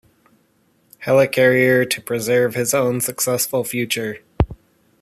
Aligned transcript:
Helicarrier 1.05 1.87
to 1.87 2.01
preserve 2.01 2.55
his 2.55 2.73
own 2.73 3.01
successful 3.01 3.63
future. 3.63 4.21